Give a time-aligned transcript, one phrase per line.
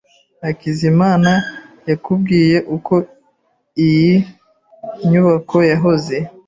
[0.43, 1.31] Hakizimana
[1.89, 2.95] yakubwiye uko
[3.85, 4.13] iyi
[5.09, 6.15] nyubako yahoze?